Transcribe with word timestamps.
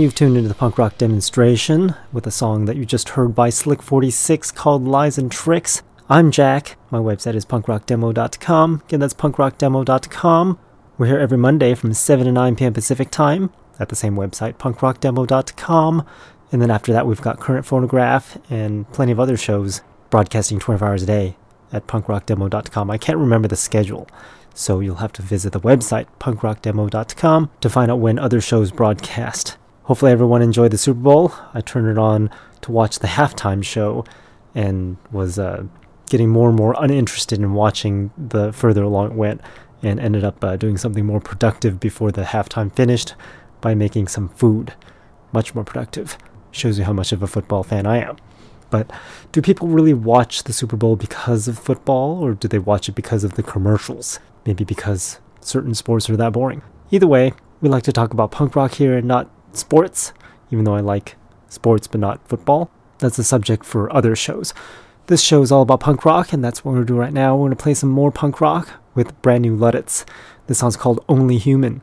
You've 0.00 0.14
tuned 0.14 0.38
into 0.38 0.48
the 0.48 0.54
punk 0.54 0.78
rock 0.78 0.96
demonstration 0.96 1.94
with 2.10 2.26
a 2.26 2.30
song 2.30 2.64
that 2.64 2.78
you 2.78 2.86
just 2.86 3.10
heard 3.10 3.34
by 3.34 3.50
Slick46 3.50 4.54
called 4.54 4.88
Lies 4.88 5.18
and 5.18 5.30
Tricks. 5.30 5.82
I'm 6.08 6.30
Jack. 6.30 6.78
My 6.90 6.96
website 6.98 7.34
is 7.34 7.44
punkrockdemo.com. 7.44 8.82
Again, 8.86 9.00
that's 9.00 9.12
punkrockdemo.com. 9.12 10.58
We're 10.96 11.06
here 11.06 11.18
every 11.18 11.36
Monday 11.36 11.74
from 11.74 11.92
7 11.92 12.24
to 12.24 12.32
9 12.32 12.56
p.m. 12.56 12.72
Pacific 12.72 13.10
time 13.10 13.52
at 13.78 13.90
the 13.90 13.94
same 13.94 14.16
website, 14.16 14.54
punkrockdemo.com. 14.54 16.06
And 16.50 16.62
then 16.62 16.70
after 16.70 16.94
that, 16.94 17.06
we've 17.06 17.20
got 17.20 17.38
Current 17.38 17.66
Phonograph 17.66 18.38
and 18.48 18.90
plenty 18.92 19.12
of 19.12 19.20
other 19.20 19.36
shows 19.36 19.82
broadcasting 20.08 20.58
24 20.58 20.88
hours 20.88 21.02
a 21.02 21.06
day 21.06 21.36
at 21.74 21.86
punkrockdemo.com. 21.86 22.90
I 22.90 22.96
can't 22.96 23.18
remember 23.18 23.48
the 23.48 23.56
schedule, 23.56 24.08
so 24.54 24.80
you'll 24.80 24.96
have 24.96 25.12
to 25.12 25.20
visit 25.20 25.52
the 25.52 25.60
website, 25.60 26.06
punkrockdemo.com, 26.18 27.50
to 27.60 27.68
find 27.68 27.90
out 27.90 27.98
when 27.98 28.18
other 28.18 28.40
shows 28.40 28.70
broadcast. 28.70 29.58
Hopefully, 29.90 30.12
everyone 30.12 30.40
enjoyed 30.40 30.70
the 30.70 30.78
Super 30.78 31.00
Bowl. 31.00 31.32
I 31.52 31.60
turned 31.60 31.88
it 31.88 31.98
on 31.98 32.30
to 32.60 32.70
watch 32.70 33.00
the 33.00 33.08
halftime 33.08 33.64
show 33.64 34.04
and 34.54 34.96
was 35.10 35.36
uh, 35.36 35.64
getting 36.08 36.28
more 36.28 36.48
and 36.48 36.56
more 36.56 36.76
uninterested 36.78 37.40
in 37.40 37.54
watching 37.54 38.12
the 38.16 38.52
further 38.52 38.84
along 38.84 39.10
it 39.10 39.16
went 39.16 39.40
and 39.82 39.98
ended 39.98 40.22
up 40.22 40.44
uh, 40.44 40.54
doing 40.54 40.76
something 40.76 41.04
more 41.04 41.18
productive 41.18 41.80
before 41.80 42.12
the 42.12 42.22
halftime 42.22 42.72
finished 42.72 43.16
by 43.60 43.74
making 43.74 44.06
some 44.06 44.28
food. 44.28 44.74
Much 45.32 45.56
more 45.56 45.64
productive. 45.64 46.16
Shows 46.52 46.78
you 46.78 46.84
how 46.84 46.92
much 46.92 47.10
of 47.10 47.20
a 47.20 47.26
football 47.26 47.64
fan 47.64 47.84
I 47.84 47.96
am. 47.96 48.16
But 48.70 48.92
do 49.32 49.42
people 49.42 49.66
really 49.66 49.92
watch 49.92 50.44
the 50.44 50.52
Super 50.52 50.76
Bowl 50.76 50.94
because 50.94 51.48
of 51.48 51.58
football, 51.58 52.24
or 52.24 52.34
do 52.34 52.46
they 52.46 52.60
watch 52.60 52.88
it 52.88 52.94
because 52.94 53.24
of 53.24 53.34
the 53.34 53.42
commercials? 53.42 54.20
Maybe 54.46 54.62
because 54.62 55.18
certain 55.40 55.74
sports 55.74 56.08
are 56.08 56.16
that 56.16 56.34
boring. 56.34 56.62
Either 56.92 57.08
way, 57.08 57.32
we 57.60 57.68
like 57.68 57.82
to 57.82 57.92
talk 57.92 58.12
about 58.12 58.30
punk 58.30 58.54
rock 58.54 58.74
here 58.74 58.96
and 58.96 59.08
not 59.08 59.28
sports, 59.56 60.12
even 60.50 60.64
though 60.64 60.74
I 60.74 60.80
like 60.80 61.16
sports 61.48 61.86
but 61.86 62.00
not 62.00 62.26
football. 62.28 62.70
That's 62.98 63.18
a 63.18 63.24
subject 63.24 63.64
for 63.64 63.92
other 63.94 64.14
shows. 64.14 64.52
This 65.06 65.22
show 65.22 65.42
is 65.42 65.50
all 65.50 65.62
about 65.62 65.80
punk 65.80 66.04
rock, 66.04 66.32
and 66.32 66.44
that's 66.44 66.64
what 66.64 66.72
we're 66.72 66.78
going 66.78 66.86
to 66.86 66.92
do 66.92 66.98
right 66.98 67.12
now. 67.12 67.34
We're 67.34 67.48
going 67.48 67.56
to 67.56 67.62
play 67.62 67.74
some 67.74 67.90
more 67.90 68.12
punk 68.12 68.40
rock 68.40 68.70
with 68.94 69.20
brand 69.22 69.42
new 69.42 69.56
Luddits. 69.56 70.04
This 70.46 70.58
song's 70.58 70.76
called 70.76 71.04
Only 71.08 71.38
Human. 71.38 71.82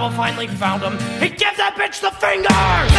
I 0.00 0.10
finally 0.16 0.46
found 0.46 0.82
him. 0.82 0.92
He 1.20 1.28
gives 1.28 1.58
that 1.58 1.74
bitch 1.76 2.00
the 2.00 2.10
finger! 2.12 2.91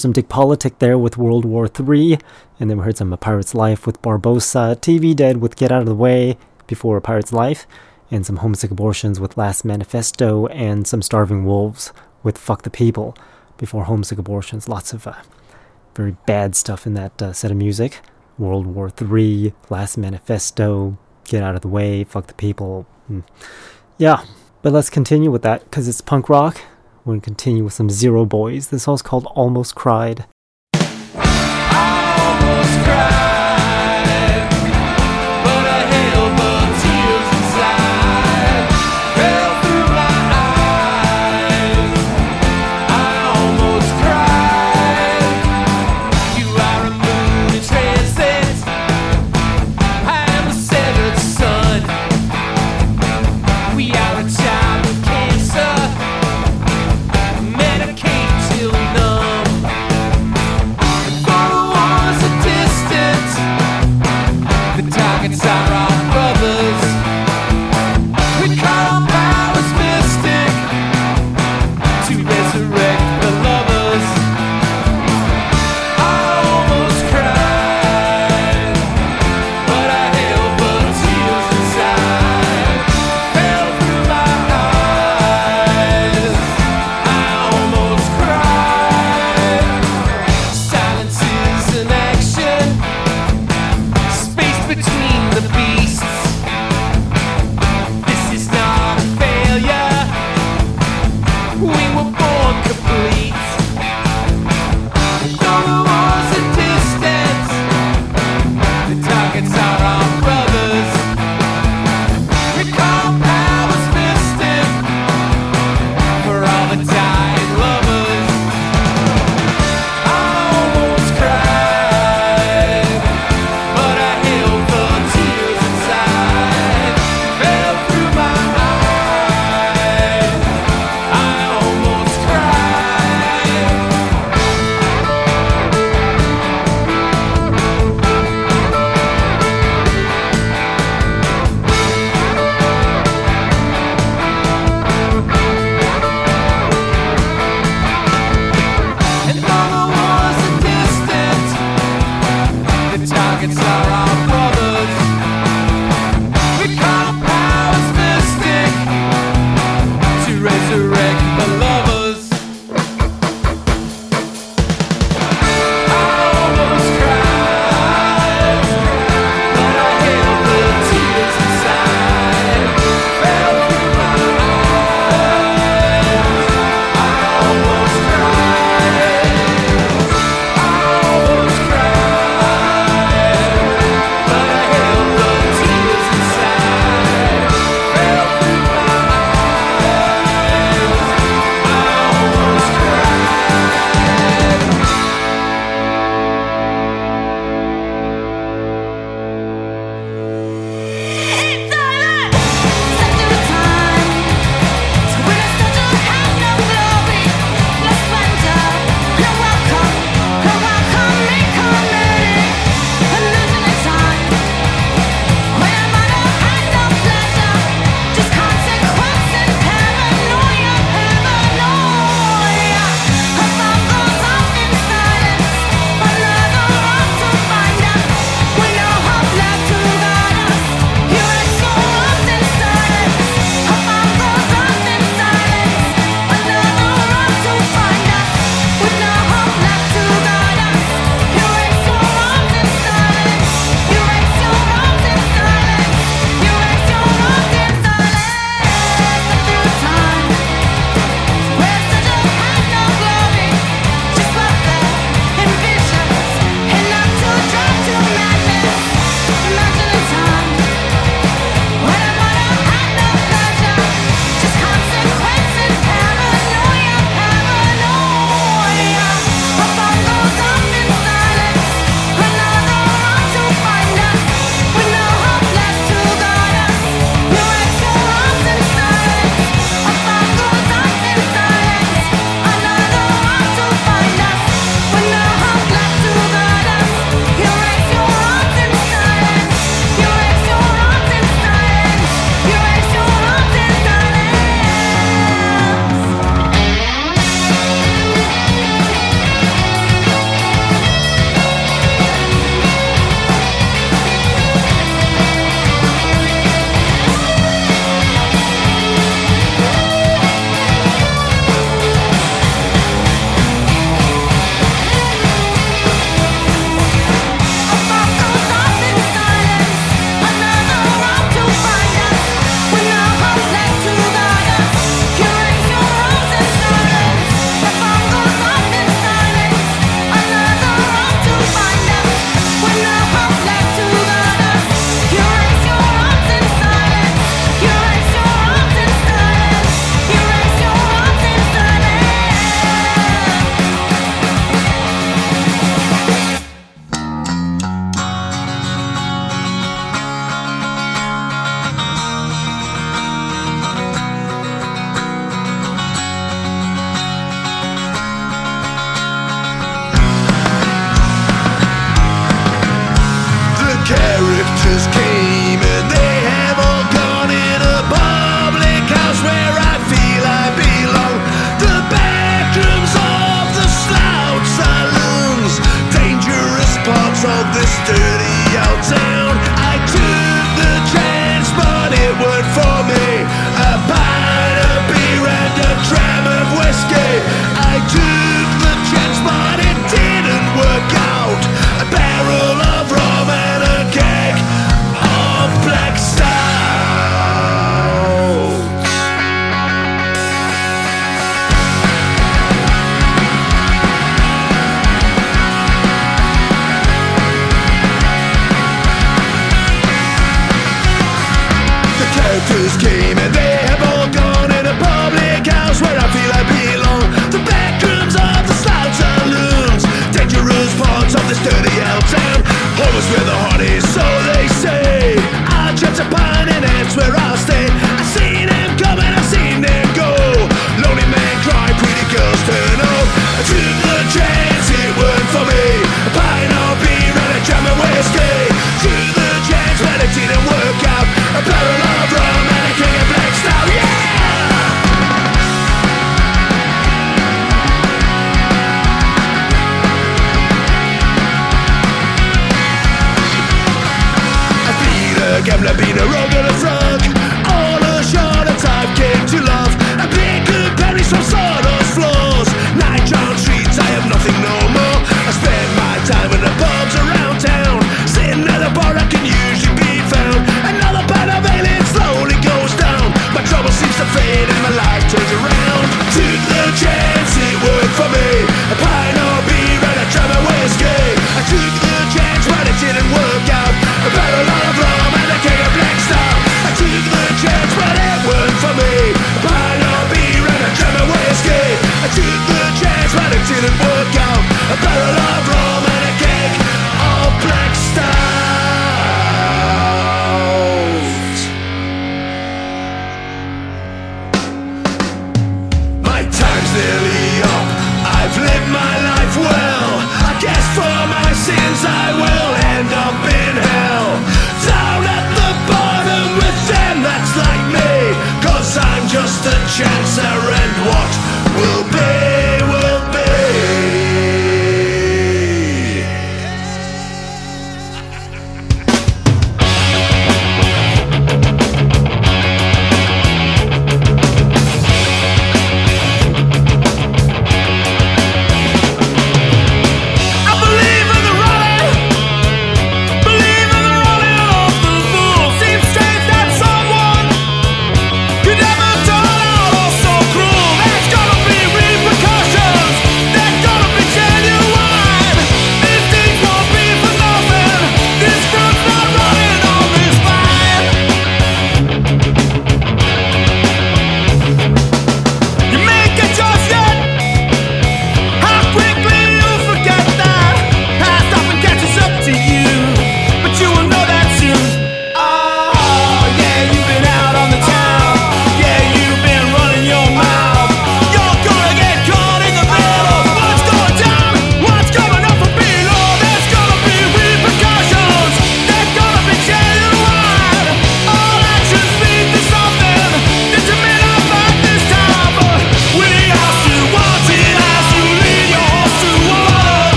There's 0.00 0.04
some 0.04 0.12
dick 0.12 0.30
politic 0.30 0.78
there 0.78 0.96
with 0.96 1.18
World 1.18 1.44
War 1.44 1.68
III, 1.68 2.18
and 2.58 2.70
then 2.70 2.78
we 2.78 2.84
heard 2.84 2.96
some 2.96 3.12
A 3.12 3.18
Pirate's 3.18 3.54
Life 3.54 3.84
with 3.84 4.00
Barbosa, 4.00 4.74
TV 4.76 5.14
Dead 5.14 5.42
with 5.42 5.56
Get 5.56 5.70
Out 5.70 5.82
of 5.82 5.86
the 5.86 5.94
Way 5.94 6.38
before 6.66 6.96
A 6.96 7.02
Pirate's 7.02 7.34
Life, 7.34 7.66
and 8.10 8.24
some 8.24 8.36
homesick 8.36 8.70
abortions 8.70 9.20
with 9.20 9.36
Last 9.36 9.62
Manifesto, 9.62 10.46
and 10.46 10.86
some 10.86 11.02
starving 11.02 11.44
wolves 11.44 11.92
with 12.22 12.38
Fuck 12.38 12.62
the 12.62 12.70
People 12.70 13.14
before 13.58 13.84
homesick 13.84 14.18
abortions. 14.18 14.70
Lots 14.70 14.94
of 14.94 15.06
uh, 15.06 15.16
very 15.94 16.16
bad 16.24 16.56
stuff 16.56 16.86
in 16.86 16.94
that 16.94 17.20
uh, 17.20 17.34
set 17.34 17.50
of 17.50 17.58
music. 17.58 18.00
World 18.38 18.66
War 18.66 18.90
III, 18.98 19.52
Last 19.68 19.98
Manifesto, 19.98 20.96
Get 21.24 21.42
Out 21.42 21.56
of 21.56 21.60
the 21.60 21.68
Way, 21.68 22.04
Fuck 22.04 22.28
the 22.28 22.32
People. 22.32 22.86
Mm. 23.12 23.24
Yeah, 23.98 24.24
but 24.62 24.72
let's 24.72 24.88
continue 24.88 25.30
with 25.30 25.42
that 25.42 25.64
because 25.64 25.86
it's 25.88 26.00
punk 26.00 26.30
rock. 26.30 26.58
We're 27.10 27.14
going 27.14 27.22
to 27.22 27.26
continue 27.26 27.64
with 27.64 27.72
some 27.72 27.90
Zero 27.90 28.24
Boys. 28.24 28.68
This 28.68 28.84
song's 28.84 29.02
called 29.02 29.26
Almost 29.34 29.74
Cried. 29.74 30.26
almost 30.74 30.84
cried, 32.84 33.29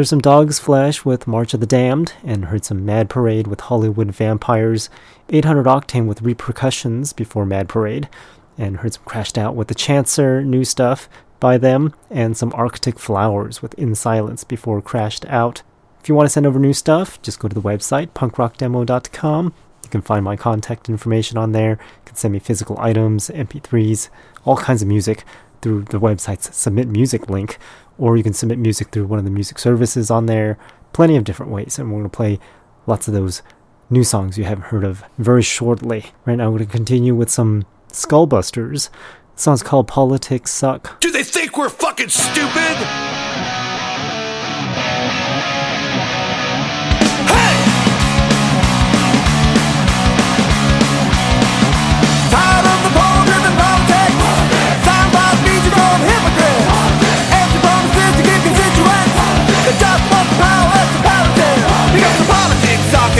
There's 0.00 0.08
some 0.08 0.22
Dog's 0.22 0.58
Flesh 0.58 1.04
with 1.04 1.26
March 1.26 1.52
of 1.52 1.60
the 1.60 1.66
Damned, 1.66 2.14
and 2.24 2.46
heard 2.46 2.64
some 2.64 2.86
Mad 2.86 3.10
Parade 3.10 3.46
with 3.46 3.60
Hollywood 3.60 4.12
Vampires, 4.12 4.88
800 5.28 5.66
Octane 5.66 6.06
with 6.06 6.22
Repercussions 6.22 7.12
before 7.12 7.44
Mad 7.44 7.68
Parade, 7.68 8.08
and 8.56 8.78
heard 8.78 8.94
some 8.94 9.04
Crashed 9.04 9.36
Out 9.36 9.54
with 9.54 9.68
The 9.68 9.74
Chancer, 9.74 10.42
new 10.42 10.64
stuff 10.64 11.06
by 11.38 11.58
them, 11.58 11.92
and 12.08 12.34
some 12.34 12.50
Arctic 12.54 12.98
Flowers 12.98 13.60
with 13.60 13.74
In 13.74 13.94
Silence 13.94 14.42
before 14.42 14.80
Crashed 14.80 15.26
Out. 15.26 15.60
If 16.00 16.08
you 16.08 16.14
want 16.14 16.24
to 16.24 16.32
send 16.32 16.46
over 16.46 16.58
new 16.58 16.72
stuff, 16.72 17.20
just 17.20 17.38
go 17.38 17.48
to 17.48 17.54
the 17.54 17.60
website, 17.60 18.08
punkrockdemo.com. 18.12 19.52
You 19.84 19.90
can 19.90 20.00
find 20.00 20.24
my 20.24 20.36
contact 20.36 20.88
information 20.88 21.36
on 21.36 21.52
there. 21.52 21.72
You 21.72 22.02
can 22.06 22.16
send 22.16 22.32
me 22.32 22.38
physical 22.38 22.80
items, 22.80 23.28
MP3s, 23.28 24.08
all 24.46 24.56
kinds 24.56 24.80
of 24.80 24.88
music 24.88 25.24
through 25.60 25.82
the 25.82 26.00
website's 26.00 26.56
Submit 26.56 26.88
Music 26.88 27.28
link, 27.28 27.58
or 28.00 28.16
you 28.16 28.22
can 28.22 28.32
submit 28.32 28.58
music 28.58 28.88
through 28.88 29.06
one 29.06 29.18
of 29.18 29.24
the 29.26 29.30
music 29.30 29.58
services 29.58 30.10
on 30.10 30.26
there. 30.26 30.58
Plenty 30.94 31.16
of 31.16 31.24
different 31.24 31.52
ways, 31.52 31.78
and 31.78 31.88
we're 31.90 31.98
going 31.98 32.10
to 32.10 32.16
play 32.16 32.38
lots 32.86 33.06
of 33.06 33.14
those 33.14 33.42
new 33.90 34.02
songs 34.02 34.38
you 34.38 34.44
haven't 34.44 34.64
heard 34.64 34.84
of 34.84 35.04
very 35.18 35.42
shortly. 35.42 36.06
Right 36.24 36.36
now, 36.36 36.50
we're 36.50 36.58
going 36.58 36.68
to 36.68 36.76
continue 36.76 37.14
with 37.14 37.28
some 37.28 37.66
Skullbusters. 37.92 38.88
The 39.36 39.42
song's 39.42 39.62
called 39.62 39.86
Politics 39.86 40.50
Suck. 40.50 40.98
Do 41.00 41.10
they 41.10 41.24
think 41.24 41.58
we're 41.58 41.68
fucking 41.68 42.08
stupid? 42.08 42.76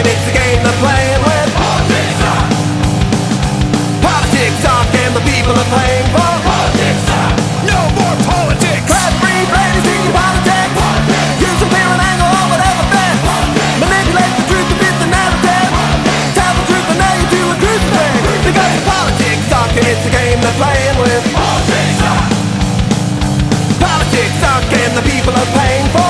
And 0.00 0.08
it's 0.08 0.24
the 0.24 0.32
game 0.32 0.60
they're 0.64 0.80
playing 0.80 1.20
with. 1.28 1.48
Politics 1.60 2.16
Politics 4.00 4.56
suck 4.64 4.88
and 4.96 5.12
the 5.12 5.24
people 5.28 5.52
are 5.52 5.70
playing 5.76 6.08
for. 6.08 6.30
Politics 6.40 7.02
suck. 7.04 7.32
No 7.68 7.80
more 8.00 8.16
politics. 8.24 8.84
Class 8.88 9.12
free, 9.20 9.44
ladies 9.44 9.84
in 9.84 10.00
your 10.00 10.16
politics. 10.16 10.72
Use 11.44 11.58
the 11.60 11.68
fear 11.68 11.88
and 11.92 12.00
anger 12.00 12.28
or 12.32 12.46
whatever 12.48 12.84
bent. 12.88 13.18
Manipulate 13.76 14.34
the 14.40 14.44
truth 14.48 14.68
to 14.72 14.76
fit 14.80 14.96
the 15.04 15.08
narrative. 15.12 15.68
Tell 16.32 16.52
the 16.56 16.64
truth 16.64 16.88
and 16.96 16.98
now 17.04 17.12
you 17.20 17.26
do 17.28 17.42
a 17.44 17.56
truth 17.60 17.84
thing. 17.92 18.14
Because 18.48 18.72
the 18.80 18.84
politics 18.88 19.44
suck 19.52 19.72
and 19.76 19.84
it's 19.84 20.02
the 20.08 20.12
game 20.16 20.38
they're 20.40 20.60
playing 20.64 20.96
with. 20.96 21.22
Politics 21.36 21.94
suck. 22.00 22.24
Politics 23.84 24.36
suck 24.40 24.64
and 24.64 24.92
the 24.96 25.04
people 25.04 25.34
are 25.36 25.50
paying 25.60 25.88
for. 25.92 26.09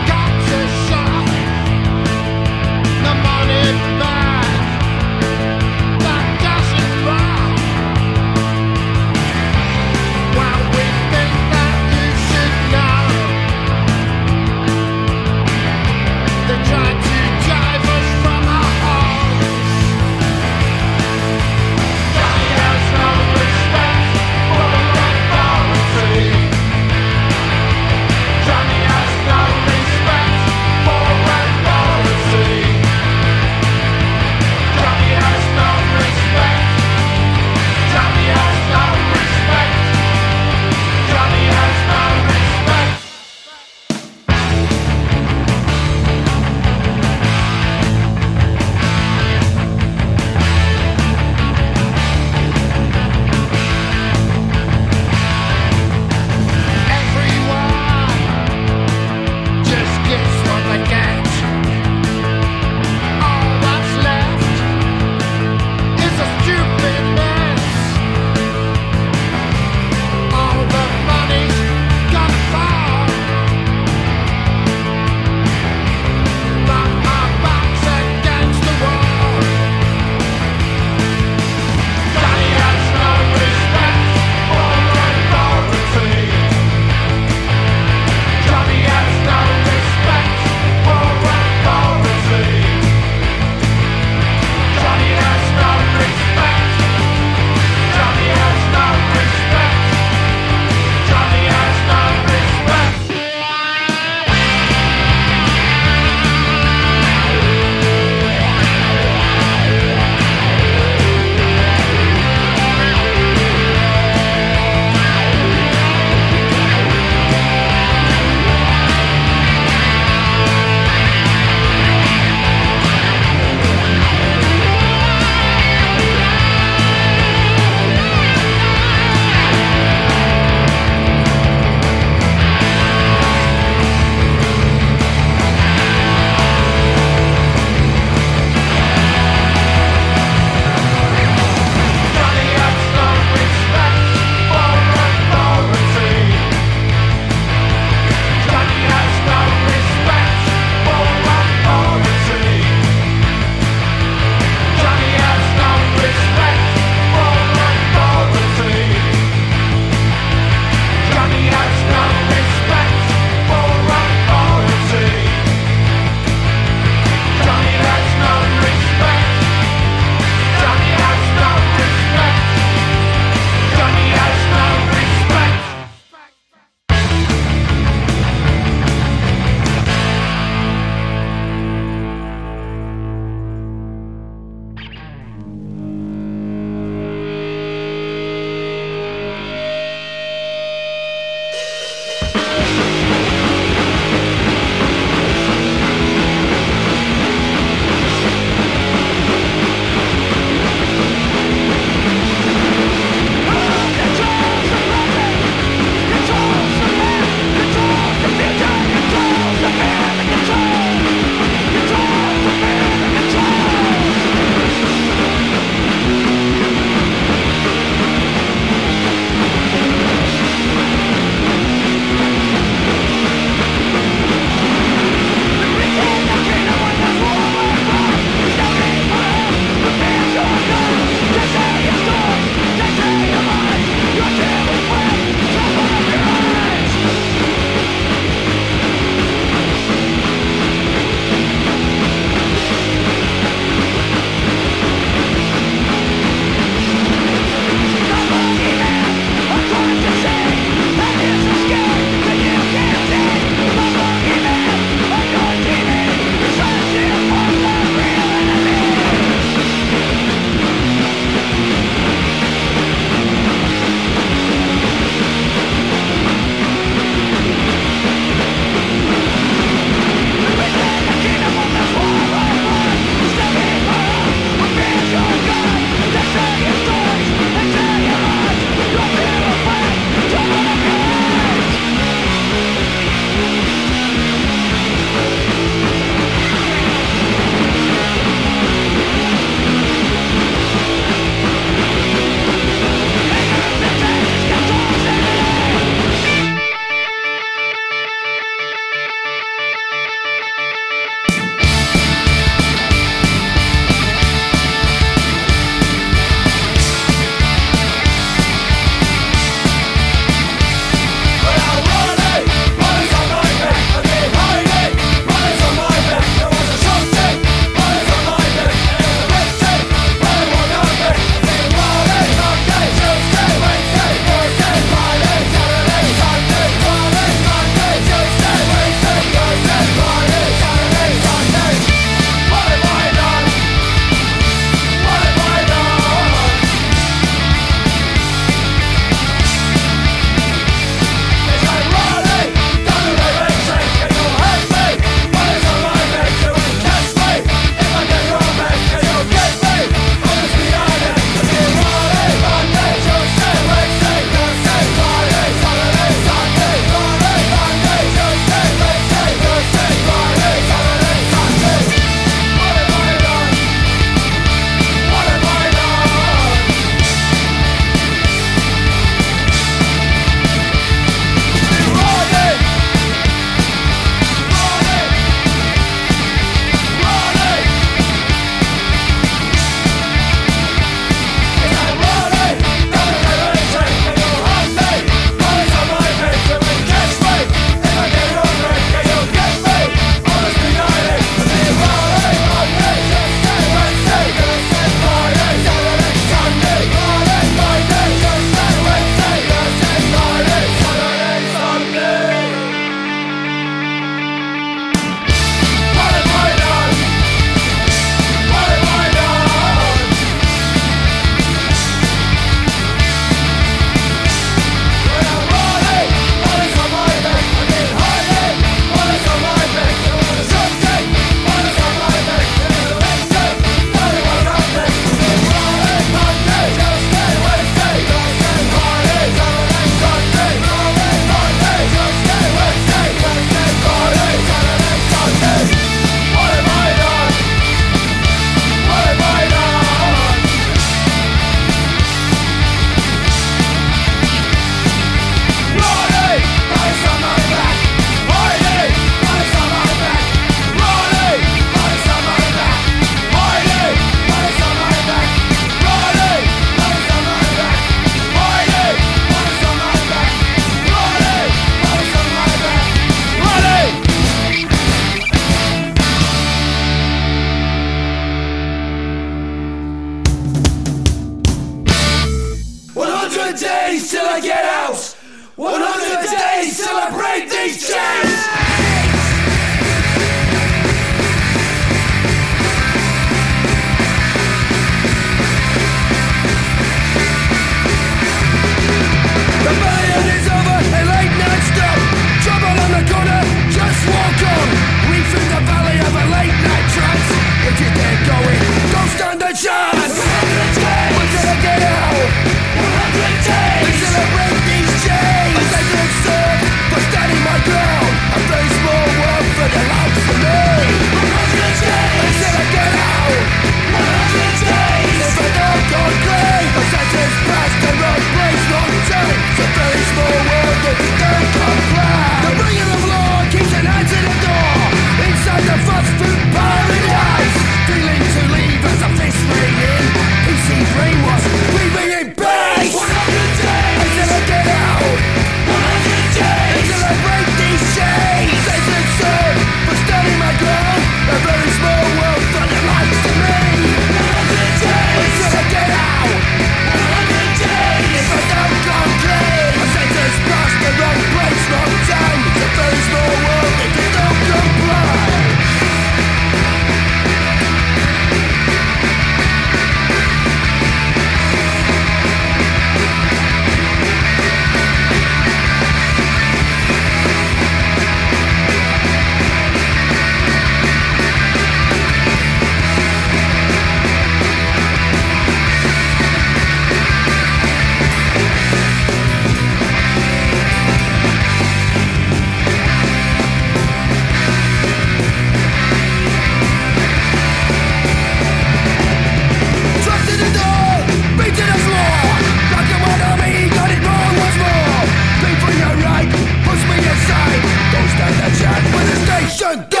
Listen, 599.61 600.00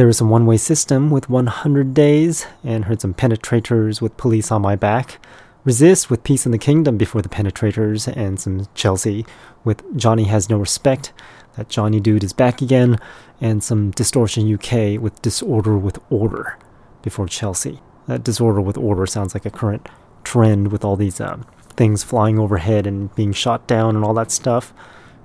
There 0.00 0.08
is 0.08 0.22
a 0.22 0.24
one 0.24 0.46
way 0.46 0.56
system 0.56 1.10
with 1.10 1.28
100 1.28 1.92
days, 1.92 2.46
and 2.64 2.86
heard 2.86 3.02
some 3.02 3.12
penetrators 3.12 4.00
with 4.00 4.16
police 4.16 4.50
on 4.50 4.62
my 4.62 4.74
back. 4.74 5.18
Resist 5.62 6.08
with 6.08 6.24
Peace 6.24 6.46
in 6.46 6.52
the 6.52 6.56
Kingdom 6.56 6.96
before 6.96 7.20
the 7.20 7.28
penetrators, 7.28 8.10
and 8.16 8.40
some 8.40 8.66
Chelsea 8.74 9.26
with 9.62 9.82
Johnny 9.98 10.24
Has 10.24 10.48
No 10.48 10.56
Respect. 10.56 11.12
That 11.58 11.68
Johnny 11.68 12.00
dude 12.00 12.24
is 12.24 12.32
back 12.32 12.62
again, 12.62 12.98
and 13.42 13.62
some 13.62 13.90
Distortion 13.90 14.50
UK 14.50 14.98
with 14.98 15.20
Disorder 15.20 15.76
with 15.76 15.98
Order 16.08 16.56
before 17.02 17.28
Chelsea. 17.28 17.82
That 18.06 18.24
Disorder 18.24 18.62
with 18.62 18.78
Order 18.78 19.04
sounds 19.04 19.34
like 19.34 19.44
a 19.44 19.50
current 19.50 19.86
trend 20.24 20.72
with 20.72 20.82
all 20.82 20.96
these 20.96 21.20
um, 21.20 21.44
things 21.76 22.02
flying 22.02 22.38
overhead 22.38 22.86
and 22.86 23.14
being 23.16 23.34
shot 23.34 23.66
down 23.66 23.96
and 23.96 24.04
all 24.06 24.14
that 24.14 24.30
stuff. 24.30 24.72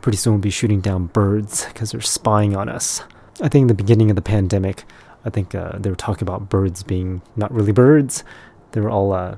Pretty 0.01 0.17
soon 0.17 0.33
we'll 0.33 0.41
be 0.41 0.49
shooting 0.49 0.81
down 0.81 1.05
birds 1.05 1.63
because 1.67 1.93
they're 1.93 2.01
spying 2.01 2.57
on 2.57 2.67
us. 2.67 3.03
I 3.41 3.49
think 3.49 3.63
in 3.63 3.67
the 3.67 3.73
beginning 3.73 4.09
of 4.09 4.15
the 4.15 4.21
pandemic, 4.21 4.85
I 5.25 5.29
think 5.29 5.53
uh, 5.53 5.77
they 5.77 5.89
were 5.89 5.95
talking 5.95 6.23
about 6.23 6.49
birds 6.49 6.83
being 6.83 7.21
not 7.35 7.51
really 7.51 7.71
birds. 7.71 8.23
They 8.71 8.81
were 8.81 8.89
all 8.89 9.11
uh, 9.11 9.37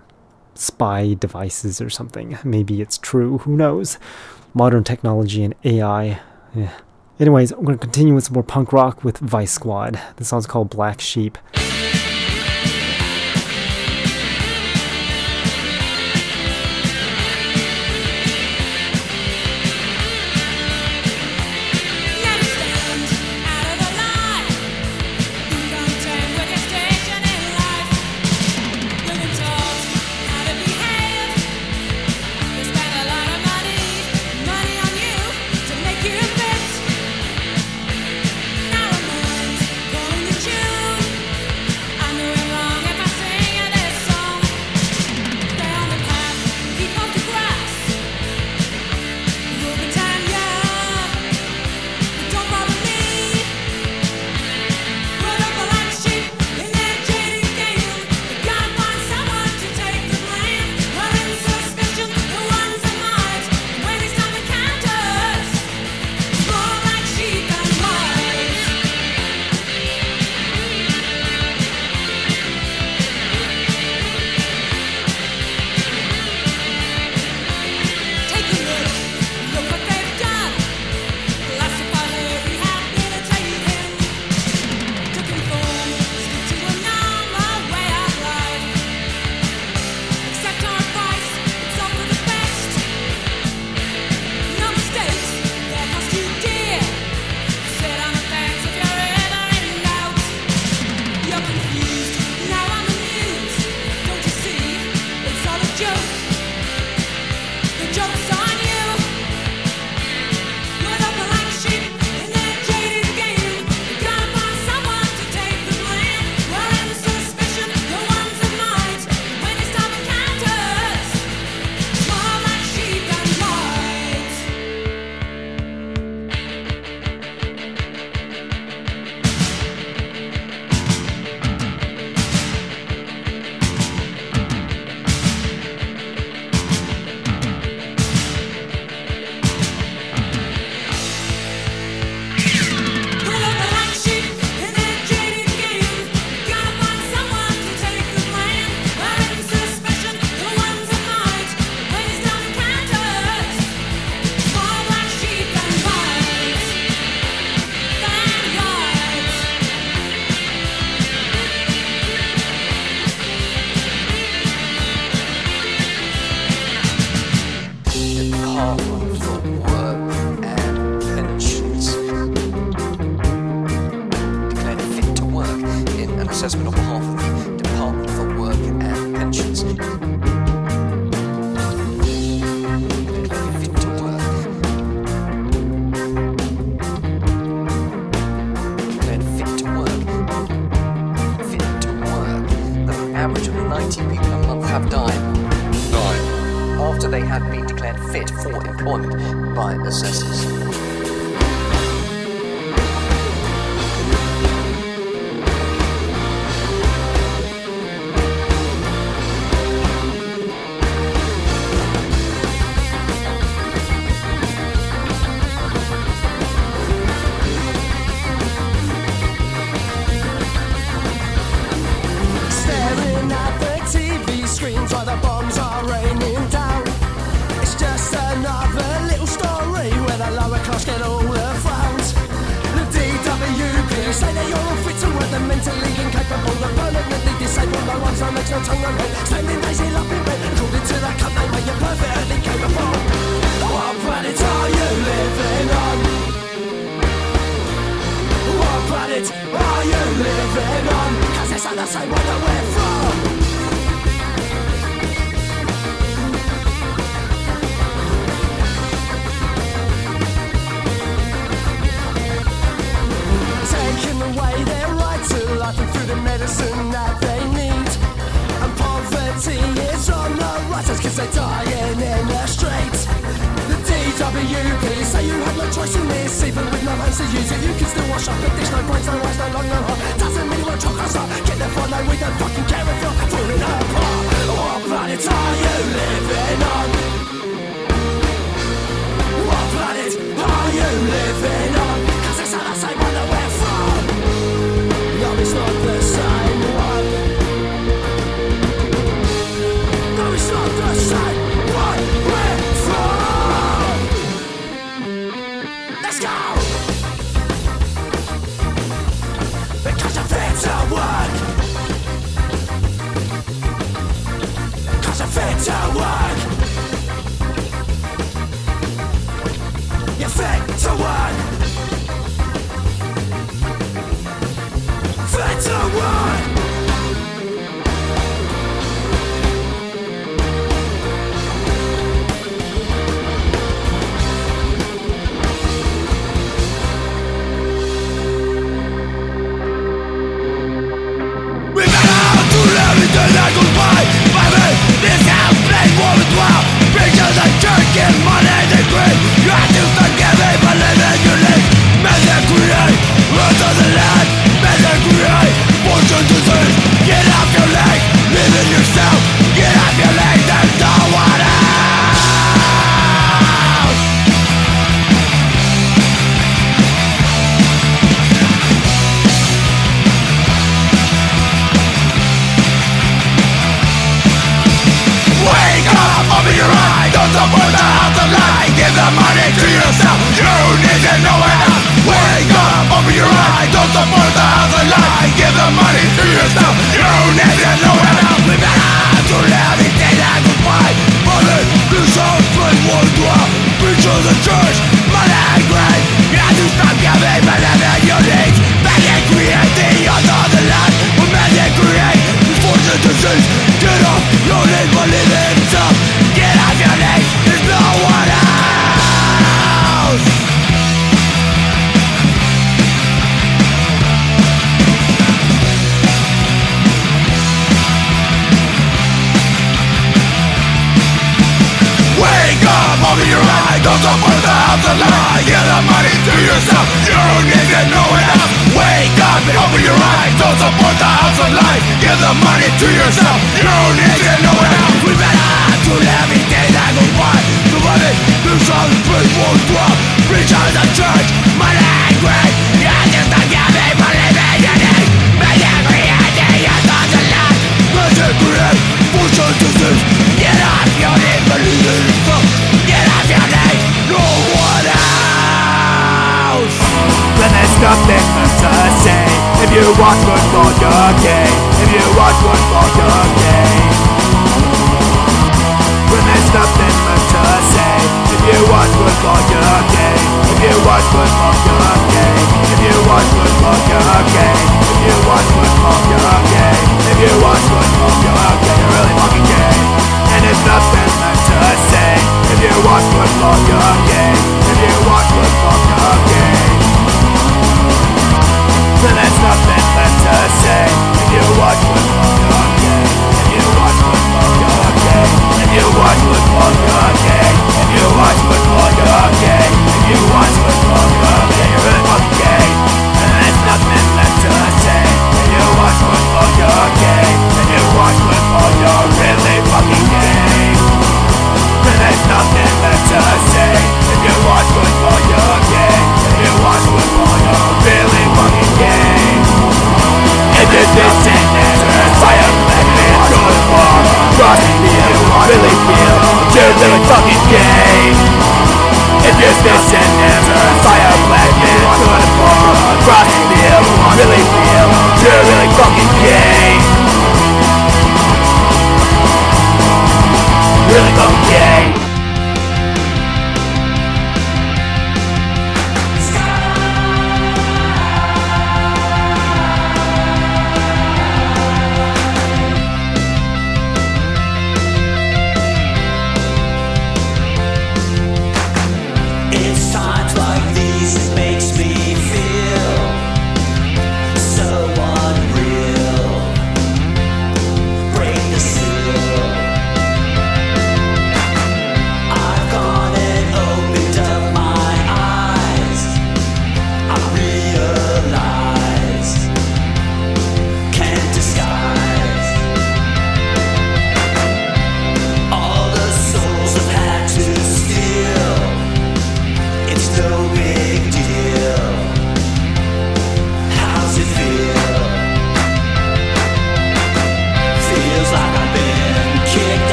spy 0.54 1.14
devices 1.14 1.82
or 1.82 1.90
something. 1.90 2.38
Maybe 2.44 2.82
it's 2.82 2.98
true. 2.98 3.40
Who 3.40 3.56
knows? 3.56 3.98
Modern 4.54 4.84
technology 4.84 5.44
and 5.44 5.56
AI. 5.64 6.20
Yeah. 6.56 6.74
Anyways, 7.20 7.52
I'm 7.52 7.64
going 7.64 7.78
to 7.78 7.84
continue 7.84 8.14
with 8.14 8.26
some 8.26 8.36
more 8.36 8.44
punk 8.44 8.72
rock 8.72 9.04
with 9.04 9.18
Vice 9.18 9.52
Squad. 9.52 10.00
The 10.18 10.26
song's 10.26 10.46
called 10.46 10.70
Black 10.70 11.02
Sheep. 11.02 11.38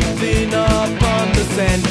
Something 0.00 0.54
up 0.54 1.02
on 1.02 1.28
the 1.32 1.44
sandy 1.54 1.89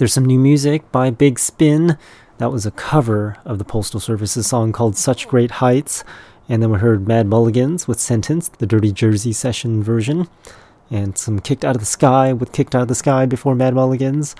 There's 0.00 0.14
some 0.14 0.24
new 0.24 0.38
music 0.38 0.90
by 0.90 1.10
Big 1.10 1.38
Spin. 1.38 1.98
That 2.38 2.50
was 2.50 2.64
a 2.64 2.70
cover 2.70 3.36
of 3.44 3.58
the 3.58 3.66
Postal 3.66 4.00
Service's 4.00 4.46
song 4.46 4.72
called 4.72 4.96
Such 4.96 5.28
Great 5.28 5.50
Heights. 5.50 6.04
And 6.48 6.62
then 6.62 6.70
we 6.70 6.78
heard 6.78 7.06
Mad 7.06 7.26
Mulligans 7.26 7.86
with 7.86 8.00
Sentence, 8.00 8.48
the 8.48 8.66
Dirty 8.66 8.92
Jersey 8.92 9.34
session 9.34 9.82
version. 9.82 10.26
And 10.90 11.18
some 11.18 11.38
Kicked 11.38 11.66
Out 11.66 11.76
of 11.76 11.80
the 11.80 11.86
Sky 11.86 12.32
with 12.32 12.50
Kicked 12.50 12.74
Out 12.74 12.80
of 12.80 12.88
the 12.88 12.94
Sky 12.94 13.26
before 13.26 13.54
Mad 13.54 13.74
Mulligans. 13.74 14.34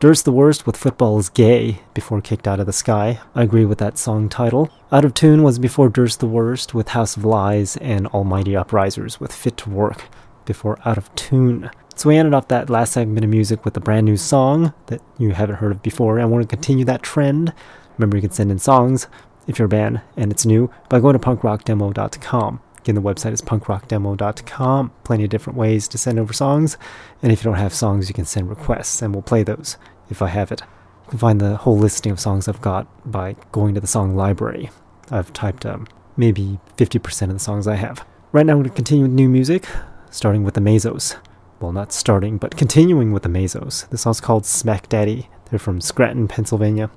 Durst 0.00 0.26
the 0.26 0.32
Worst 0.32 0.66
with 0.66 0.76
Football 0.76 1.18
is 1.18 1.30
Gay 1.30 1.80
before 1.94 2.20
Kicked 2.20 2.46
Out 2.46 2.60
of 2.60 2.66
the 2.66 2.74
Sky. 2.74 3.18
I 3.34 3.42
agree 3.42 3.64
with 3.64 3.78
that 3.78 3.96
song 3.96 4.28
title. 4.28 4.68
Out 4.92 5.06
of 5.06 5.14
Tune 5.14 5.42
was 5.42 5.58
before 5.58 5.88
Durst 5.88 6.20
the 6.20 6.26
Worst 6.26 6.74
with 6.74 6.88
House 6.88 7.16
of 7.16 7.24
Lies 7.24 7.78
and 7.78 8.06
Almighty 8.08 8.52
Uprisers 8.52 9.18
with 9.18 9.32
Fit 9.32 9.56
to 9.56 9.70
Work 9.70 10.10
before 10.44 10.78
Out 10.84 10.98
of 10.98 11.14
Tune. 11.14 11.70
So 11.96 12.10
we 12.10 12.18
ended 12.18 12.34
off 12.34 12.48
that 12.48 12.68
last 12.68 12.92
segment 12.92 13.24
of 13.24 13.30
music 13.30 13.64
with 13.64 13.74
a 13.74 13.80
brand 13.80 14.04
new 14.04 14.18
song 14.18 14.74
that 14.88 15.00
you 15.16 15.30
haven't 15.30 15.56
heard 15.56 15.72
of 15.72 15.82
before. 15.82 16.20
I 16.20 16.26
want 16.26 16.42
to 16.42 16.48
continue 16.48 16.84
that 16.84 17.02
trend. 17.02 17.54
Remember, 17.96 18.18
you 18.18 18.20
can 18.20 18.32
send 18.32 18.50
in 18.50 18.58
songs 18.58 19.06
if 19.46 19.58
you're 19.58 19.64
a 19.64 19.70
band 19.70 20.02
and 20.14 20.30
it's 20.30 20.44
new 20.44 20.70
by 20.90 21.00
going 21.00 21.18
to 21.18 21.18
punkrockdemo.com. 21.18 22.60
Again, 22.80 22.94
the 22.96 23.00
website 23.00 23.32
is 23.32 23.40
punkrockdemo.com. 23.40 24.92
Plenty 25.04 25.24
of 25.24 25.30
different 25.30 25.58
ways 25.58 25.88
to 25.88 25.96
send 25.96 26.18
over 26.18 26.34
songs. 26.34 26.76
And 27.22 27.32
if 27.32 27.40
you 27.40 27.44
don't 27.44 27.58
have 27.58 27.72
songs, 27.72 28.08
you 28.08 28.14
can 28.14 28.26
send 28.26 28.50
requests 28.50 29.00
and 29.00 29.14
we'll 29.14 29.22
play 29.22 29.42
those 29.42 29.78
if 30.10 30.20
I 30.20 30.28
have 30.28 30.52
it. 30.52 30.60
You 31.06 31.10
can 31.12 31.18
find 31.18 31.40
the 31.40 31.56
whole 31.56 31.78
listing 31.78 32.12
of 32.12 32.20
songs 32.20 32.46
I've 32.46 32.60
got 32.60 32.86
by 33.10 33.36
going 33.52 33.74
to 33.74 33.80
the 33.80 33.86
song 33.86 34.14
library. 34.14 34.68
I've 35.10 35.32
typed 35.32 35.64
um, 35.64 35.86
maybe 36.14 36.60
50% 36.76 37.22
of 37.22 37.32
the 37.32 37.38
songs 37.38 37.66
I 37.66 37.76
have. 37.76 38.04
Right 38.32 38.44
now, 38.44 38.52
I'm 38.52 38.58
going 38.58 38.68
to 38.68 38.76
continue 38.76 39.04
with 39.04 39.12
new 39.12 39.30
music, 39.30 39.64
starting 40.10 40.44
with 40.44 40.52
the 40.52 40.60
Mazos. 40.60 41.16
Well, 41.58 41.72
not 41.72 41.92
starting, 41.92 42.36
but 42.36 42.56
continuing 42.56 43.12
with 43.12 43.22
the 43.22 43.30
Mazos. 43.30 43.88
This 43.88 44.02
song's 44.02 44.20
called 44.20 44.44
Smack 44.44 44.90
Daddy. 44.90 45.30
They're 45.50 45.58
from 45.58 45.80
Scranton, 45.80 46.28
Pennsylvania. 46.28 46.90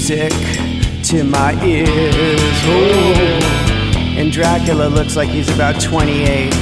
Music 0.00 0.32
to 1.02 1.24
my 1.24 1.52
ears. 1.62 2.64
And 4.16 4.32
Dracula 4.32 4.86
looks 4.88 5.14
like 5.14 5.28
he's 5.28 5.50
about 5.54 5.78
28, 5.78 6.54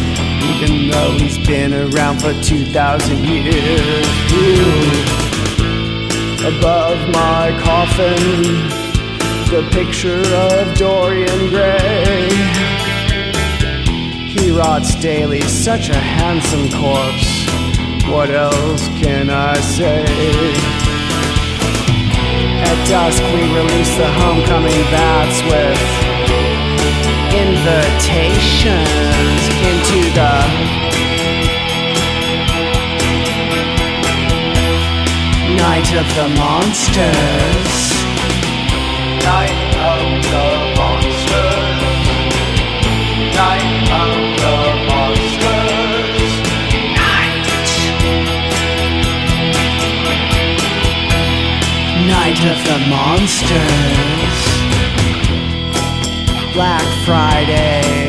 even 0.43 0.91
though 0.91 1.13
he's 1.13 1.39
been 1.47 1.73
around 1.73 2.19
for 2.19 2.33
2,000 2.43 3.17
years. 3.19 4.07
Ooh. 4.33 4.91
Above 6.49 6.99
my 7.11 7.57
coffin, 7.63 8.19
the 9.53 9.63
picture 9.71 10.21
of 10.35 10.77
Dorian 10.77 11.49
Gray. 11.51 12.29
He 14.35 14.51
rots 14.51 14.97
daily, 14.97 15.43
such 15.43 15.91
a 15.91 15.95
handsome 15.97 16.69
corpse. 16.73 17.47
What 18.11 18.31
else 18.31 18.89
can 19.01 19.31
I 19.31 19.55
say? 19.61 20.88
At 22.71 22.81
dusk, 22.87 23.23
we 23.33 23.41
release 23.57 23.93
the 23.97 24.11
homecoming 24.21 24.83
bats 24.93 25.41
with 25.49 25.81
invitations 27.33 29.41
into 29.71 30.01
the 30.13 30.37
night 35.57 35.89
of 35.97 36.05
the 36.19 36.29
monsters. 36.37 37.73
Night 39.25 39.73
of 39.93 40.01
the 40.33 40.49
monsters. 40.77 42.05
Night 43.35 43.89
of 44.03 44.18
Night 52.29 52.45
of 52.45 52.61
the 52.63 52.79
monsters. 52.91 54.39
Black 56.53 56.87
Friday. 57.07 58.07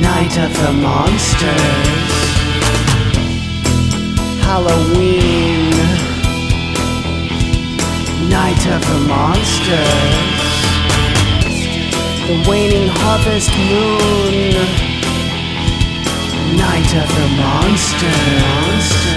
Night 0.00 0.38
of 0.38 0.52
the 0.62 0.72
monsters. 0.72 2.12
Halloween. 4.46 5.70
Night 8.30 8.64
of 8.68 8.80
the 8.86 9.00
monsters. 9.08 10.46
The 12.28 12.36
waning 12.48 12.88
harvest 13.02 13.50
moon. 13.68 14.54
Night 16.56 16.94
of 17.02 17.08
the 17.18 17.26
monsters. 17.42 19.09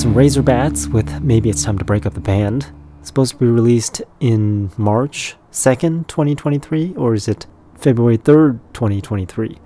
Some 0.00 0.14
Razorbats 0.14 0.90
with 0.90 1.20
Maybe 1.20 1.50
It's 1.50 1.62
Time 1.62 1.76
to 1.76 1.84
Break 1.84 2.06
Up 2.06 2.14
the 2.14 2.20
Band. 2.20 2.72
Supposed 3.02 3.32
to 3.32 3.36
be 3.36 3.44
released 3.44 4.00
in 4.18 4.70
March 4.78 5.36
2nd, 5.52 6.06
2023, 6.06 6.94
or 6.96 7.12
is 7.12 7.28
it 7.28 7.46
February 7.74 8.16
3rd, 8.16 8.60
2023? 8.72 9.58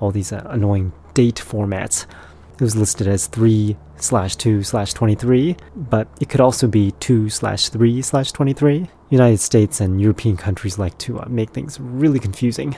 All 0.00 0.10
these 0.10 0.32
uh, 0.32 0.44
annoying 0.46 0.92
date 1.14 1.36
formats. 1.36 2.06
It 2.54 2.60
was 2.60 2.74
listed 2.74 3.06
as 3.06 3.28
3 3.28 3.76
slash 3.98 4.34
2 4.34 4.64
slash 4.64 4.94
23, 4.94 5.56
but 5.76 6.08
it 6.20 6.28
could 6.28 6.40
also 6.40 6.66
be 6.66 6.90
2 6.98 7.30
slash 7.30 7.68
3 7.68 8.02
slash 8.02 8.32
23. 8.32 8.90
United 9.10 9.38
States 9.38 9.80
and 9.80 10.00
European 10.00 10.36
countries 10.36 10.76
like 10.76 10.98
to 10.98 11.20
uh, 11.20 11.26
make 11.28 11.50
things 11.50 11.78
really 11.78 12.18
confusing. 12.18 12.74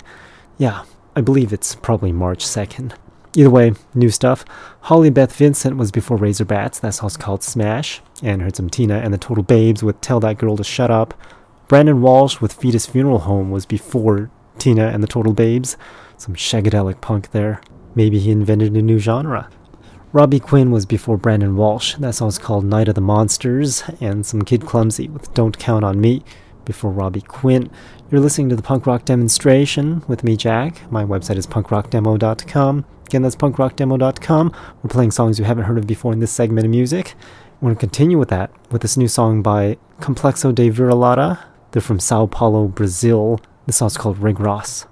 Yeah, 0.58 0.84
I 1.16 1.22
believe 1.22 1.54
it's 1.54 1.74
probably 1.74 2.12
March 2.12 2.44
2nd. 2.44 2.92
Either 3.36 3.50
way, 3.50 3.72
new 3.94 4.10
stuff. 4.10 4.44
Holly 4.82 5.10
Beth 5.10 5.34
Vincent 5.34 5.76
was 5.76 5.92
before 5.92 6.18
Razorbats, 6.18 6.80
that 6.80 6.94
song's 6.94 7.16
called 7.16 7.42
Smash, 7.44 8.00
and 8.22 8.42
heard 8.42 8.56
some 8.56 8.68
Tina 8.68 8.98
and 8.98 9.14
the 9.14 9.18
Total 9.18 9.44
Babes 9.44 9.82
with 9.82 10.00
Tell 10.00 10.18
That 10.20 10.38
Girl 10.38 10.56
to 10.56 10.64
Shut 10.64 10.90
Up. 10.90 11.14
Brandon 11.68 12.00
Walsh 12.00 12.40
with 12.40 12.52
Fetus 12.52 12.86
Funeral 12.86 13.20
Home 13.20 13.50
was 13.50 13.66
before 13.66 14.30
Tina 14.58 14.88
and 14.88 15.02
the 15.02 15.08
Total 15.08 15.32
Babes, 15.32 15.76
some 16.16 16.34
shagadelic 16.34 17.00
punk 17.00 17.30
there. 17.30 17.60
Maybe 17.94 18.18
he 18.18 18.32
invented 18.32 18.76
a 18.76 18.82
new 18.82 18.98
genre. 18.98 19.48
Robbie 20.12 20.40
Quinn 20.40 20.72
was 20.72 20.86
before 20.86 21.16
Brandon 21.16 21.56
Walsh, 21.56 21.94
that 21.94 22.16
song's 22.16 22.38
called 22.38 22.64
Night 22.64 22.88
of 22.88 22.96
the 22.96 23.00
Monsters, 23.00 23.84
and 24.00 24.26
some 24.26 24.42
Kid 24.42 24.66
Clumsy 24.66 25.08
with 25.08 25.32
Don't 25.34 25.56
Count 25.56 25.84
on 25.84 26.00
Me 26.00 26.24
before 26.64 26.90
Robbie 26.90 27.20
Quinn. 27.20 27.70
You're 28.10 28.20
listening 28.20 28.48
to 28.48 28.56
the 28.56 28.62
punk 28.62 28.86
rock 28.86 29.04
demonstration 29.04 30.02
with 30.08 30.24
me, 30.24 30.36
Jack. 30.36 30.90
My 30.90 31.04
website 31.04 31.36
is 31.36 31.46
punkrockdemo.com. 31.46 32.84
Again, 33.10 33.22
that's 33.22 33.34
punkrockdemo.com. 33.34 34.54
We're 34.84 34.88
playing 34.88 35.10
songs 35.10 35.40
you 35.40 35.44
haven't 35.44 35.64
heard 35.64 35.78
of 35.78 35.84
before 35.84 36.12
in 36.12 36.20
this 36.20 36.30
segment 36.30 36.64
of 36.64 36.70
music. 36.70 37.16
I 37.60 37.64
want 37.64 37.76
to 37.76 37.80
continue 37.80 38.16
with 38.16 38.28
that 38.28 38.52
with 38.70 38.82
this 38.82 38.96
new 38.96 39.08
song 39.08 39.42
by 39.42 39.78
Complexo 39.98 40.54
de 40.54 40.70
Viralata. 40.70 41.40
They're 41.72 41.82
from 41.82 41.98
Sao 41.98 42.26
Paulo, 42.26 42.68
Brazil. 42.68 43.40
The 43.66 43.72
song's 43.72 43.96
called 43.96 44.18
Rig 44.18 44.38
Ross. 44.38 44.86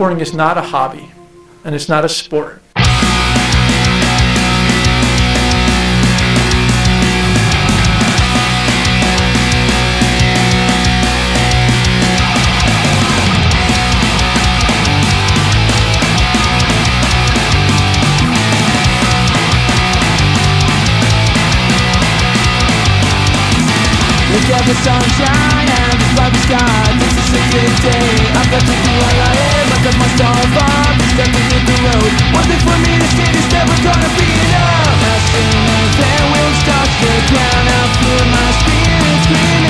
Skateboarding 0.00 0.20
is 0.22 0.32
not 0.32 0.56
a 0.56 0.62
hobby 0.62 1.10
and 1.62 1.74
it's 1.74 1.86
not 1.86 2.06
a 2.06 2.08
sport. 2.08 2.62
Look 24.32 24.48
at 24.48 24.64
the 24.64 24.74
sunshine 24.80 25.68
and 25.68 25.92
the 25.92 26.08
blue 26.16 26.32
sky. 26.40 26.96
This 26.96 27.12
is 27.20 27.34
a 27.34 27.44
good 27.52 27.74
day. 27.82 28.08
I've 28.32 28.50
got 28.50 28.60
to 28.60 28.66
do 28.66 28.92
what 28.96 29.14
I 29.28 29.49
I 29.68 29.78
cut 29.84 29.96
myself 30.00 30.52
up 30.56 30.94
Stepping 31.12 31.48
the 31.68 31.76
road. 31.84 32.12
For 32.64 32.78
me 32.80 32.92
to 32.96 33.08
never 33.52 33.76
gonna 33.84 34.10
be 34.16 34.28
enough? 34.30 35.00
I 35.04 35.16
my 38.32 38.48
spirit 38.62 39.18
screaming. 39.24 39.69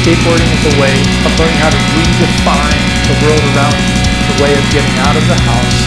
Skateboarding 0.00 0.48
is 0.48 0.64
a 0.64 0.80
way 0.80 0.96
of 1.28 1.30
learning 1.36 1.60
how 1.60 1.68
to 1.68 1.76
redefine 1.92 2.80
the 3.04 3.16
world 3.20 3.44
around 3.52 3.76
you, 3.76 4.00
the 4.32 4.42
way 4.42 4.52
of 4.56 4.64
getting 4.72 4.96
out 5.04 5.12
of 5.12 5.20
the 5.28 5.36
house, 5.44 5.78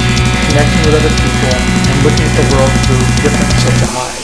connecting 0.53 0.85
with 0.85 1.02
other 1.02 1.10
people, 1.18 1.49
and 1.49 1.98
looking 2.06 2.22
at 2.22 2.35
the 2.38 2.45
world 2.53 2.69
through 2.85 3.02
different 3.26 3.49
sorts 3.57 3.81
of 3.81 3.90
eyes. 3.98 4.23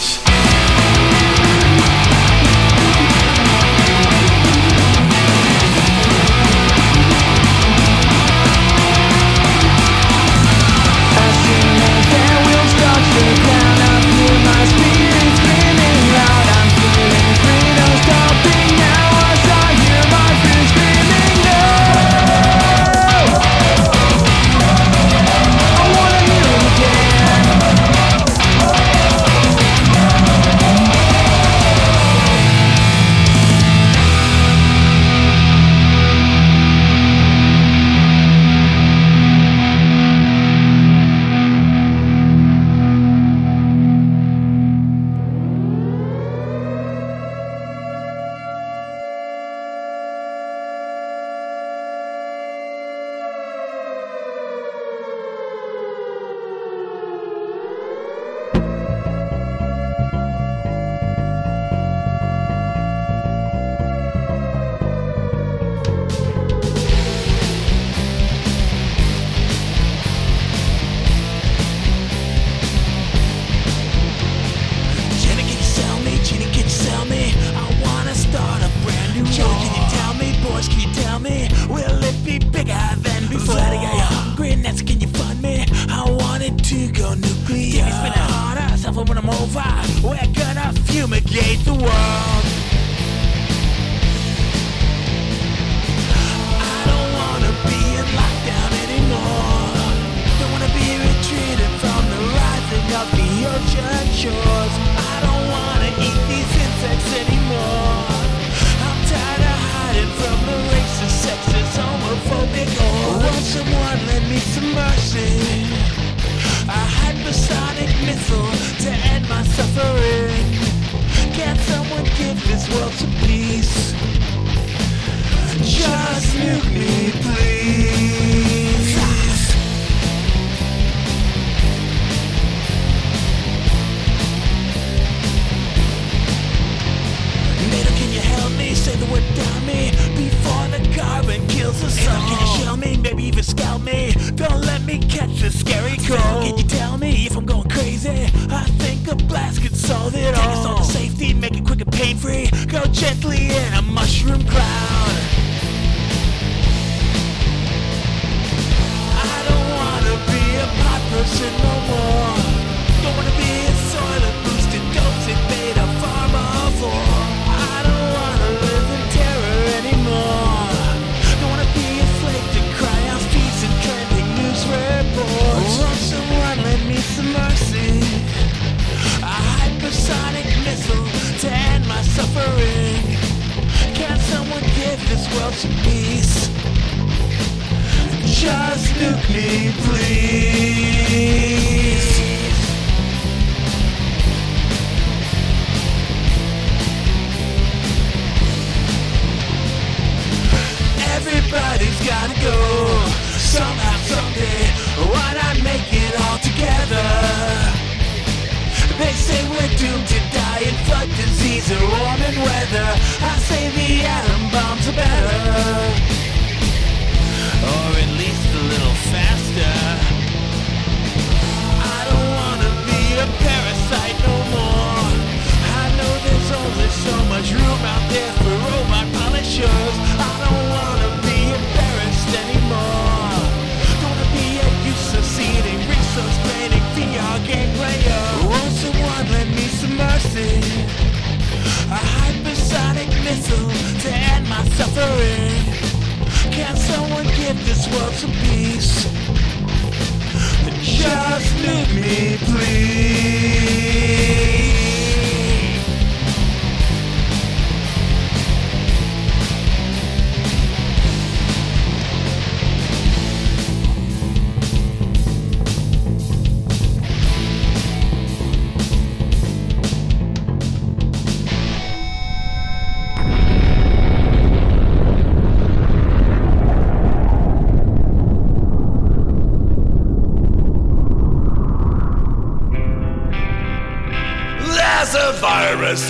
to 248.20 248.28
be 248.28 248.59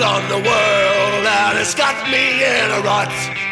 on 0.02 0.24
the 0.30 0.38
world, 0.38 1.26
and 1.28 1.60
it's 1.60 1.76
got 1.76 1.96
me 2.10 2.40
in 2.40 2.72
a 2.72 2.80
rut. 2.82 3.12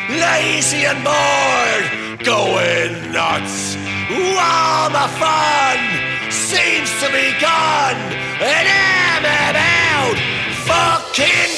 Lazy 0.10 0.86
and 0.86 1.03
bored, 1.03 2.24
going 2.24 3.11
nuts. 3.11 3.76
All 4.10 4.90
my 4.90 5.07
fun 5.19 6.32
seems 6.32 6.90
to 7.02 7.07
be 7.11 7.36
gone, 7.41 7.99
and 8.40 8.65
I'm 8.68 9.26
about 9.28 10.15
fucking 10.64 11.56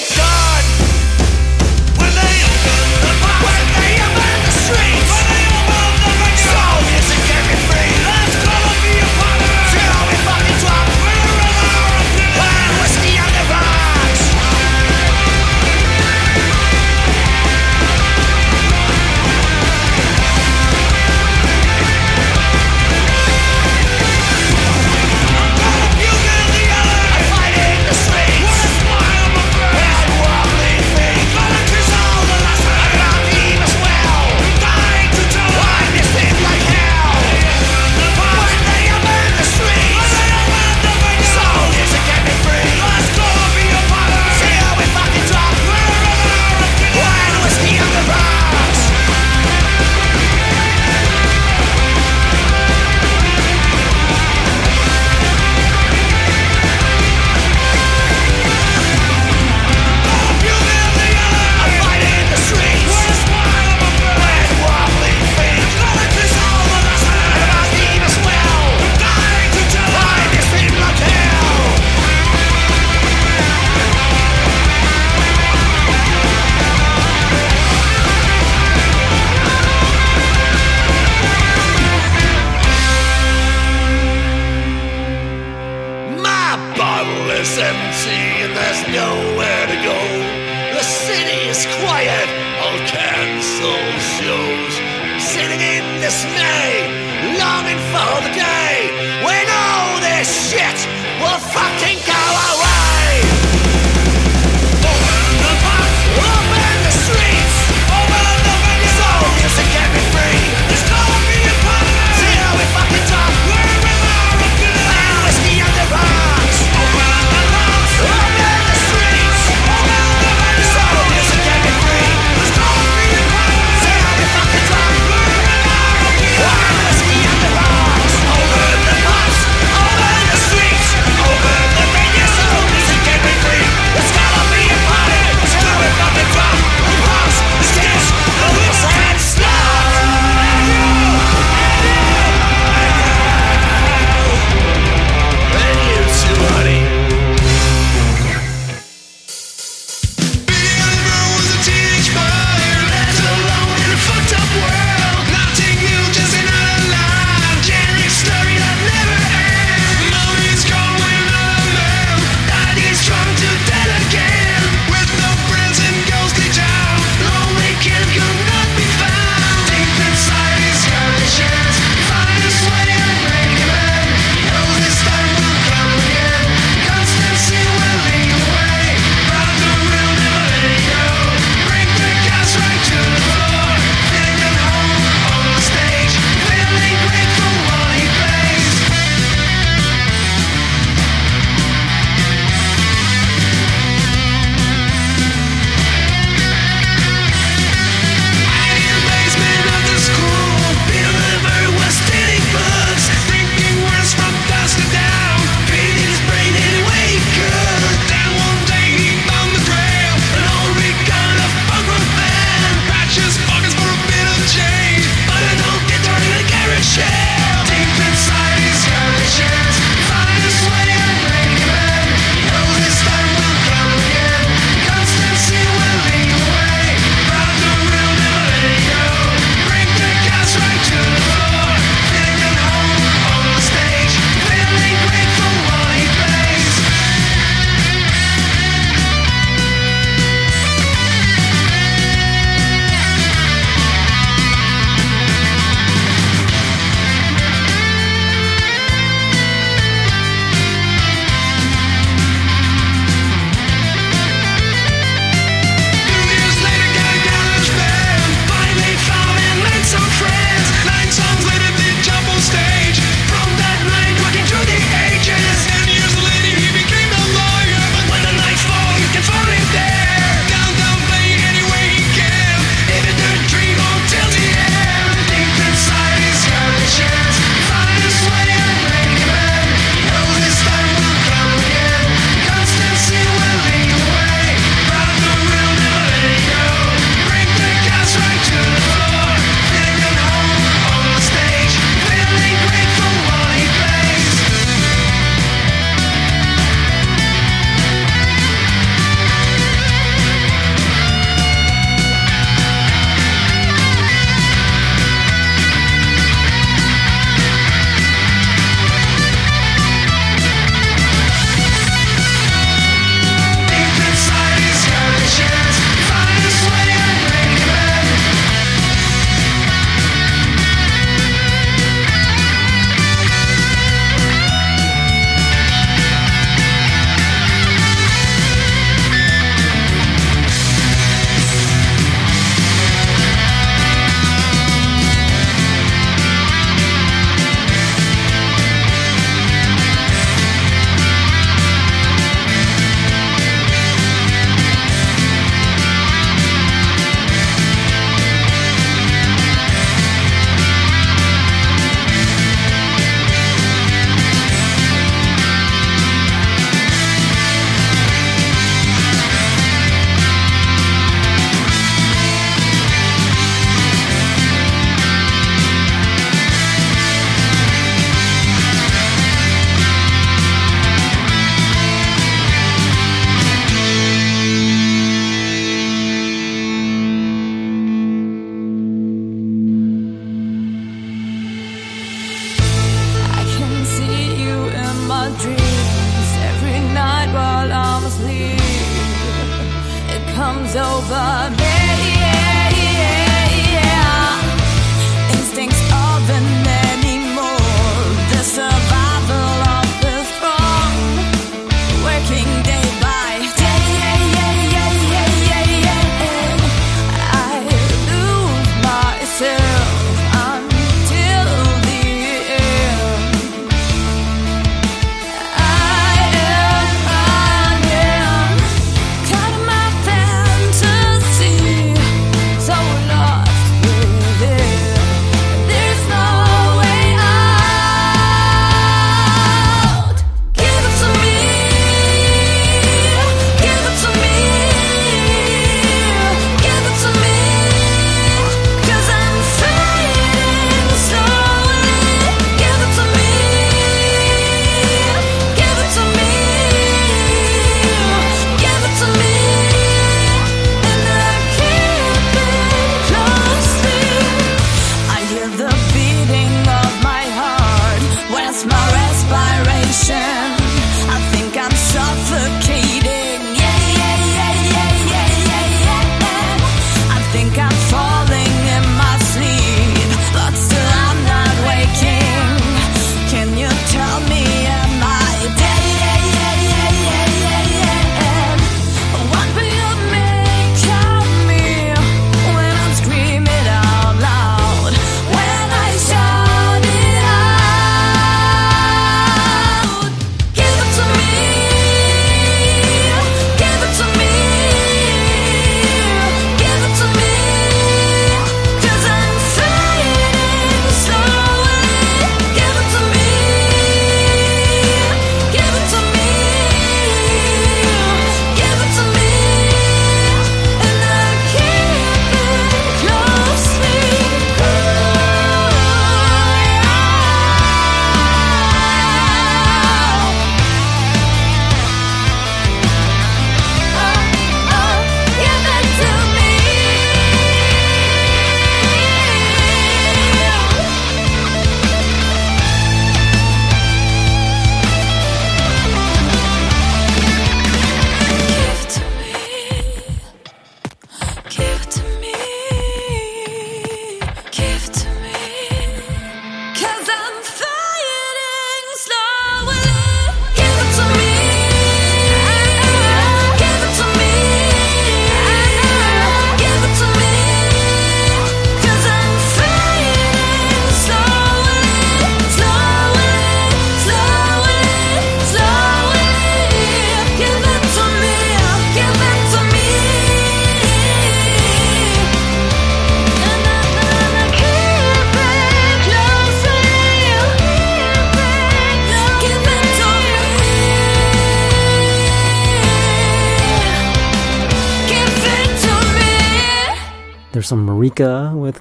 comes 390.39 390.73
over 390.73 391.49
me. 391.57 391.68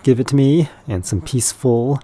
Give 0.08 0.20
It 0.20 0.28
to 0.28 0.36
Me, 0.36 0.70
and 0.86 1.04
some 1.04 1.20
Peaceful 1.20 2.00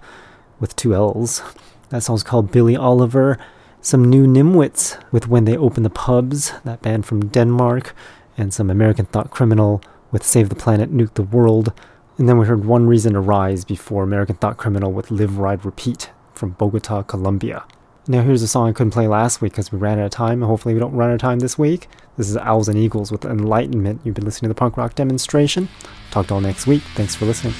with 0.59 0.75
two 0.75 0.93
L's. 0.93 1.41
That 1.89 2.03
song's 2.03 2.21
called 2.21 2.51
Billy 2.51 2.75
Oliver. 2.75 3.39
Some 3.81 4.07
new 4.07 4.27
Nimwits 4.27 5.03
with 5.11 5.27
When 5.27 5.45
They 5.45 5.57
Open 5.57 5.81
the 5.81 5.89
Pubs, 5.89 6.53
that 6.65 6.83
band 6.83 7.07
from 7.07 7.29
Denmark, 7.29 7.95
and 8.37 8.53
some 8.53 8.69
American 8.69 9.07
Thought 9.07 9.31
Criminal 9.31 9.81
with 10.11 10.23
Save 10.23 10.49
the 10.49 10.55
Planet, 10.55 10.93
Nuke 10.93 11.15
the 11.15 11.23
World. 11.23 11.73
And 12.19 12.29
then 12.29 12.37
we 12.37 12.45
heard 12.45 12.63
One 12.63 12.85
Reason 12.85 13.15
Arise 13.15 13.65
before 13.65 14.03
American 14.03 14.35
Thought 14.35 14.57
Criminal 14.57 14.91
with 14.91 15.09
Live, 15.09 15.39
Ride, 15.39 15.65
Repeat 15.65 16.11
from 16.35 16.51
Bogota, 16.51 17.01
Colombia. 17.01 17.63
Now 18.07 18.21
here's 18.21 18.43
a 18.43 18.47
song 18.47 18.69
I 18.69 18.73
couldn't 18.73 18.91
play 18.91 19.07
last 19.07 19.41
week 19.41 19.53
because 19.53 19.71
we 19.71 19.79
ran 19.79 19.97
out 19.97 20.05
of 20.05 20.11
time. 20.11 20.43
Hopefully 20.43 20.75
we 20.75 20.79
don't 20.79 20.93
run 20.93 21.09
out 21.09 21.15
of 21.15 21.21
time 21.21 21.39
this 21.39 21.57
week. 21.57 21.87
This 22.17 22.29
is 22.29 22.37
Owls 22.37 22.69
and 22.69 22.77
Eagles 22.77 23.11
with 23.11 23.25
Enlightenment. 23.25 24.01
You've 24.03 24.13
been 24.13 24.25
listening 24.25 24.49
to 24.49 24.53
the 24.53 24.59
punk 24.59 24.77
rock 24.77 24.93
demonstration. 24.93 25.69
Talk 26.11 26.27
to 26.27 26.35
all 26.35 26.41
next 26.41 26.67
week. 26.67 26.83
Thanks 26.93 27.15
for 27.15 27.25
listening. 27.25 27.55